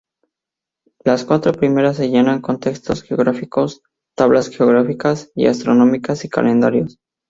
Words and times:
Las 1.05 1.25
cuatro 1.25 1.51
primeras 1.53 1.97
se 1.97 2.09
llenan 2.09 2.41
con 2.41 2.59
textos 2.59 3.03
geográficos, 3.03 3.83
tablas 4.17 4.47
geográficas 4.49 5.31
y 5.35 5.45
astronómicas 5.45 6.25
y 6.25 6.29
calendarios. 6.29 6.97